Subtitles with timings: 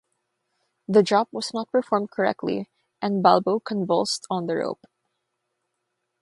[0.87, 2.67] The drop was not performed correctly
[3.03, 4.83] and Balbo convulsed on the rope.